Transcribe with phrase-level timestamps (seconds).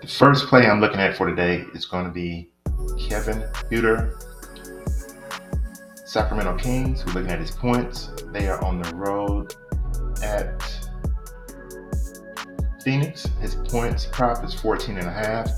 [0.00, 2.50] The first play I'm looking at for today is going to be
[3.08, 4.22] Kevin Huerter,
[6.06, 7.04] Sacramento Kings.
[7.04, 8.10] We're looking at his points.
[8.32, 9.54] They are on the road
[10.22, 10.62] at
[12.84, 13.26] Phoenix.
[13.40, 15.50] His points prop is 14 and a half.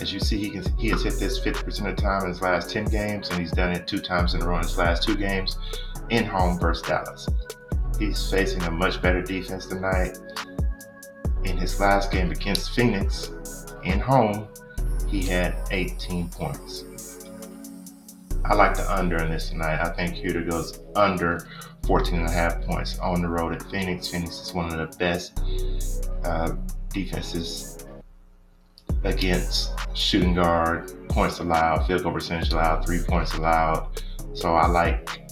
[0.00, 2.42] As you see, he can he has hit this 50% of the time in his
[2.42, 5.04] last 10 games, and he's done it two times in a row in his last
[5.04, 5.58] two games
[6.10, 7.28] in home versus Dallas.
[8.00, 10.18] He's facing a much better defense tonight.
[11.44, 13.30] In his last game against Phoenix
[13.86, 14.48] in home,
[15.08, 16.84] he had 18 points.
[18.44, 19.80] I like the under in this tonight.
[19.80, 21.46] I think Huerter goes under
[21.86, 24.08] 14 and a half points on the road at Phoenix.
[24.08, 25.38] Phoenix is one of the best
[26.24, 26.54] uh,
[26.92, 27.86] defenses
[29.04, 34.02] against shooting guard, points allowed, field goal percentage allowed, three points allowed.
[34.34, 35.22] So I like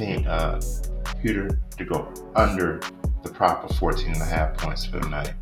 [0.00, 0.60] uh,
[1.22, 2.80] Huerter to go under
[3.22, 5.32] the proper 14 and a half points for the night.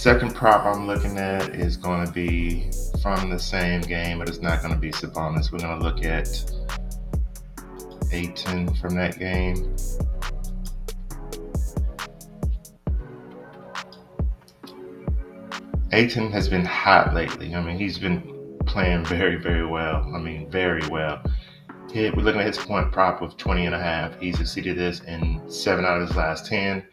[0.00, 2.70] Second prop I'm looking at is going to be
[3.02, 5.52] from the same game, but it's not going to be Sabonis.
[5.52, 6.26] We're going to look at
[8.10, 9.76] Ayton from that game.
[15.92, 17.54] Ayton has been hot lately.
[17.54, 20.10] I mean, he's been playing very, very well.
[20.14, 21.22] I mean, very well.
[21.94, 24.18] We're looking at his point prop of 20 and a half.
[24.18, 26.86] He's exceeded this in seven out of his last 10,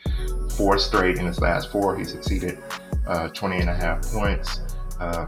[0.58, 1.98] four straight in his last four.
[1.98, 2.62] He's exceeded
[3.08, 4.62] uh, 20 and a half points.
[5.00, 5.28] Uh,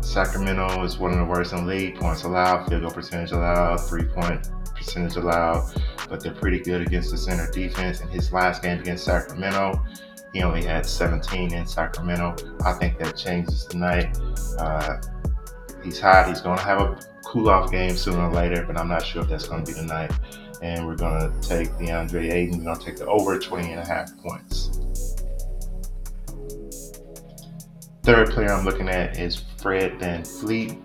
[0.00, 1.96] Sacramento is one of the worst in the league.
[1.96, 5.70] Points allowed, field goal percentage allowed, three point percentage allowed,
[6.08, 8.00] but they're pretty good against the center defense.
[8.00, 9.84] In his last game against Sacramento,
[10.32, 12.36] he only had 17 in Sacramento.
[12.64, 14.18] I think that changes tonight.
[14.58, 14.98] Uh,
[15.82, 16.28] he's hot.
[16.28, 19.22] He's going to have a cool off game sooner or later, but I'm not sure
[19.22, 20.12] if that's going to be tonight.
[20.62, 22.58] And we're going to take DeAndre Ayton.
[22.58, 24.75] We're going to take the over 20 and a half points.
[28.06, 30.80] Third player I'm looking at is Fred VanVleet.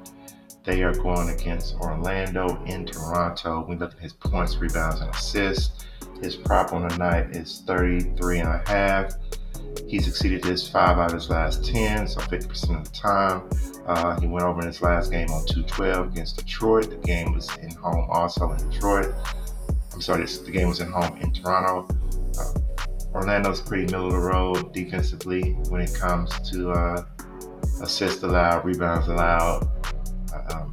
[0.63, 3.63] They are going against Orlando in Toronto.
[3.69, 5.85] We look at his points, rebounds, and assists.
[6.19, 9.13] His prop on the night is 33 and a half.
[9.87, 13.47] He's exceeded this five out of his last 10, so 50% of the time.
[13.85, 16.89] Uh, he went over in his last game on 212 against Detroit.
[16.89, 19.13] The game was in home also in Detroit.
[19.93, 21.87] I'm sorry, the game was in home in Toronto.
[22.39, 22.59] Uh,
[23.13, 27.03] Orlando's pretty middle of the road defensively when it comes to uh,
[27.81, 29.67] assists allowed, rebounds allowed,
[30.51, 30.69] um,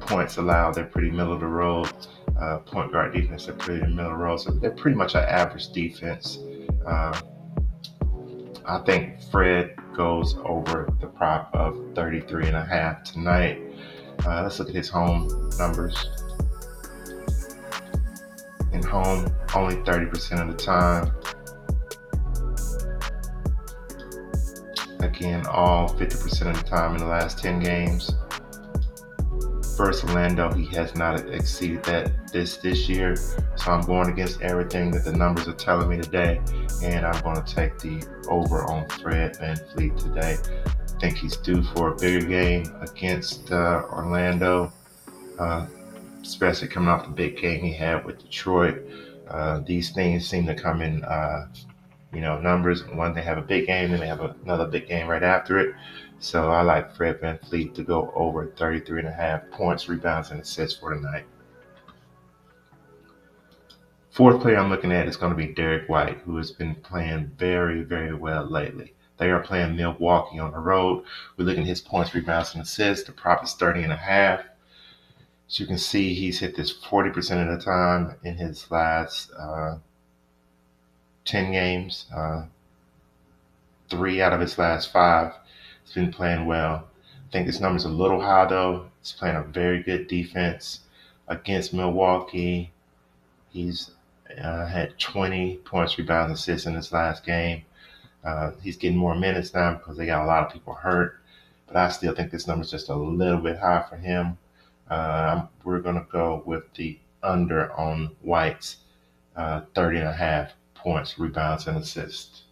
[0.00, 0.74] points allowed.
[0.74, 1.90] They're pretty middle of the road.
[2.38, 4.36] Uh, point guard defense, they're pretty middle of the road.
[4.38, 6.38] So they're pretty much an average defense.
[6.86, 7.20] Uh,
[8.64, 13.60] I think Fred goes over the prop of 33 and a half tonight.
[14.26, 16.08] Uh, let's look at his home numbers.
[18.72, 21.12] In home, only 30% of the time.
[25.18, 28.14] Again, all 50% of the time in the last 10 games.
[29.76, 33.16] First Orlando, he has not exceeded that this this year.
[33.16, 36.40] So I'm going against everything that the numbers are telling me today,
[36.84, 40.36] and I'm going to take the over on Fred VanVleet today.
[40.66, 44.72] I think he's due for a bigger game against uh, Orlando,
[45.40, 45.66] uh,
[46.22, 48.84] especially coming off the big game he had with Detroit.
[49.28, 51.48] Uh, these things seem to come in uh,
[52.12, 52.86] you know, numbers.
[52.86, 55.74] One, they have a big game, then they have another big game right after it.
[56.20, 60.40] So I like Fred VanVleet to go over 33 and a half points, rebounds, and
[60.40, 61.24] assists for tonight.
[64.10, 67.30] Fourth player I'm looking at is going to be Derrick White, who has been playing
[67.36, 68.94] very, very well lately.
[69.18, 71.04] They are playing Milwaukee on the road.
[71.36, 73.06] We're looking at his points, rebounds, and assists.
[73.06, 74.40] The prop is 30 and a half.
[75.48, 77.16] As you can see, he's hit this 40%
[77.48, 79.76] of the time in his last uh,
[81.28, 82.06] 10 games.
[82.14, 82.44] Uh,
[83.90, 85.32] three out of his last five.
[85.84, 86.88] He's been playing well.
[87.28, 88.86] I think this number's a little high, though.
[89.00, 90.80] He's playing a very good defense
[91.28, 92.72] against Milwaukee.
[93.50, 93.90] He's
[94.42, 97.62] uh, had 20 points, rebounds, assists in his last game.
[98.24, 101.20] Uh, he's getting more minutes now because they got a lot of people hurt.
[101.66, 104.38] But I still think this number's just a little bit high for him.
[104.88, 108.78] Uh, we're going to go with the under on White's
[109.36, 110.52] uh, 30 and a half
[110.88, 112.44] points, rebounds, and assists.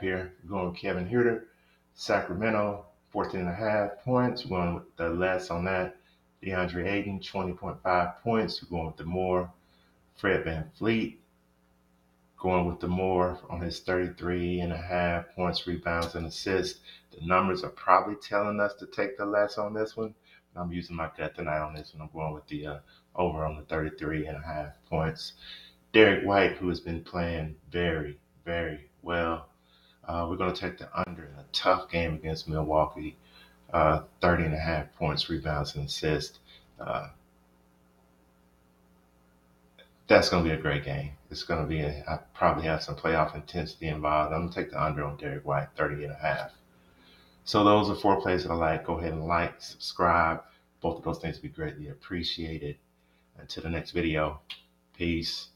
[0.00, 1.42] Here, going with Kevin Huerter,
[1.92, 4.46] Sacramento, 14 and a half points.
[4.46, 5.96] We're going with the less on that.
[6.42, 8.62] DeAndre Ayton, 20.5 points.
[8.62, 9.52] We're going with the more.
[10.16, 11.16] Fred VanVleet,
[12.38, 16.80] going with the more on his 33 and a half points, rebounds, and assists.
[17.12, 20.14] The numbers are probably telling us to take the less on this one.
[20.56, 22.02] I'm using my gut tonight on this one.
[22.02, 22.78] I'm going with the uh,
[23.14, 25.34] over on the 33 and a half points.
[25.92, 29.48] Derrick White, who has been playing very, very well.
[30.06, 33.16] Uh, we're going to take the under in a tough game against Milwaukee.
[33.72, 36.40] Uh, 30 and a half points, rebounds, and assists.
[36.80, 37.08] Uh,
[40.08, 41.12] that's going to be a great game.
[41.30, 44.32] It's going to be, a, I probably have some playoff intensity involved.
[44.34, 46.50] I'm going to take the under on Derrick White, 30 and a half.
[47.50, 48.86] So those are four plays that I like.
[48.86, 50.44] Go ahead and like, subscribe.
[50.80, 52.76] Both of those things would be greatly appreciated.
[53.36, 54.40] Until the next video,
[54.96, 55.48] peace.